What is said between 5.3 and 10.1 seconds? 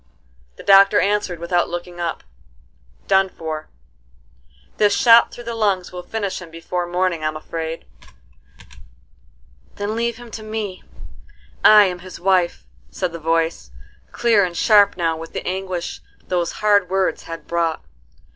through the lungs will finish him before morning I'm afraid." "Then